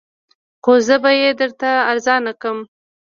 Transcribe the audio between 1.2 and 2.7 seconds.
یې درته ارزانه درکړم